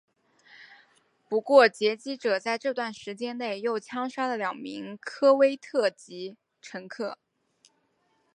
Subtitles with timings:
[1.29, 7.19] 不过劫机者在这段时间内又枪杀了两名科威特籍乘客。